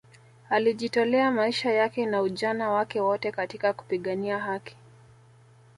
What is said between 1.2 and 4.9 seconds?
maisha yake na ujana wake wote katika kupigania haki